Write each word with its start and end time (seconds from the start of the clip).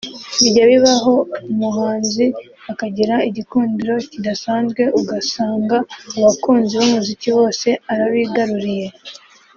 Bijya 0.41 0.63
bibaho 0.71 1.13
umuhanzi 1.51 2.25
akagira 2.71 3.15
igikundiro 3.29 3.95
kidasanzwe 4.11 4.81
ugasanga 4.99 5.77
abakunzi 6.17 6.73
b’umuziki 6.79 7.29
bose 7.37 7.67
arabigaruriye 7.91 8.87